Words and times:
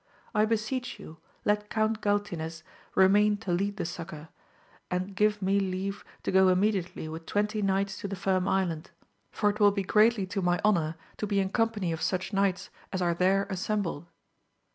I 0.33 0.45
beseech 0.45 0.99
you 0.99 1.17
let 1.45 1.69
Count 1.69 2.01
Galtines 2.01 2.63
remain 2.95 3.37
to 3.37 3.51
lead 3.51 3.77
the 3.77 3.85
succour, 3.85 4.29
and 4.89 5.15
give 5.15 5.43
me 5.43 5.59
leave 5.59 6.03
to 6.23 6.31
go 6.31 6.47
immediately 6.47 7.07
with 7.07 7.27
twenty 7.27 7.61
knights 7.61 7.99
to 7.99 8.07
the 8.07 8.15
Firm 8.15 8.47
Island, 8.47 8.89
for 9.29 9.51
it 9.51 9.59
will 9.59 9.69
be 9.69 9.83
greatly 9.83 10.25
to 10.25 10.41
my 10.41 10.59
honour 10.65 10.95
to 11.17 11.27
be 11.27 11.39
in 11.39 11.49
company 11.51 11.91
of 11.91 12.01
such 12.01 12.33
knights 12.33 12.71
as 12.91 12.99
are 13.03 13.13
there 13.13 13.45
assem 13.51 13.77
142 13.77 13.79
AMADI8 13.79 13.79
OF 13.79 13.83
GAUL. 13.83 13.99
bled. 14.01 14.07